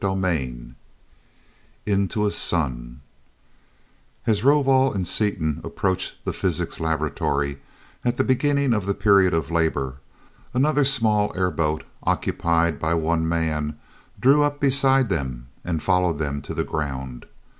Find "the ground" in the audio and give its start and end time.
16.55-17.27